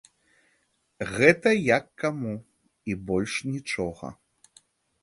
Гэта 1.15 1.53
як 1.77 1.85
каму, 2.05 2.35
і 2.93 2.97
больш 3.13 3.33
нічога. 3.53 4.07